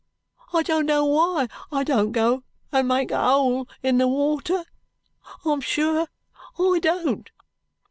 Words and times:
I 0.51 0.63
don't 0.63 0.87
know 0.87 1.05
why 1.05 1.47
I 1.71 1.83
don't 1.83 2.11
go 2.11 2.43
and 2.71 2.87
make 2.87 3.11
a 3.11 3.23
hole 3.23 3.67
in 3.83 3.99
the 3.99 4.07
water, 4.07 4.65
I'm 5.45 5.61
sure 5.61 6.07
I 6.57 6.79
don't." 6.81 7.29